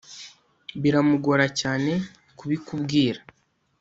biramugora 0.81 1.45
cyane 1.59 1.91
kubikubwira 2.37 3.19